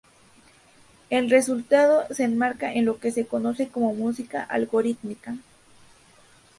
El 1.11 1.29
resultado 1.29 2.07
se 2.11 2.23
enmarca 2.23 2.73
en 2.73 2.85
lo 2.85 2.97
que 2.97 3.11
se 3.11 3.27
conoce 3.27 3.69
como 3.69 3.93
música 3.93 4.41
algorítmica. 4.41 5.35